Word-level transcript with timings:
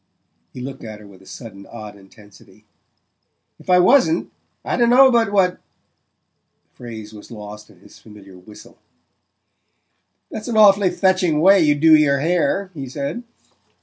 He 0.51 0.61
looked 0.61 0.83
at 0.83 0.99
her 0.99 1.05
with 1.05 1.21
a 1.21 1.27
sudden 1.27 1.67
odd 1.67 1.95
intensity. 1.95 2.65
"If 3.59 3.69
I 3.69 3.77
WASN'T, 3.77 4.31
I 4.65 4.75
dunno 4.75 5.11
but 5.11 5.31
what" 5.31 5.51
The 5.51 5.59
phrase 6.73 7.13
was 7.13 7.29
lost 7.29 7.69
in 7.69 7.81
his 7.81 7.99
familiar 7.99 8.35
whistle. 8.35 8.79
"That's 10.31 10.47
an 10.47 10.57
awfully 10.57 10.89
fetching 10.89 11.39
way 11.39 11.61
you 11.61 11.75
do 11.75 11.95
your 11.95 12.19
hair," 12.19 12.71
he 12.73 12.89
said. 12.89 13.21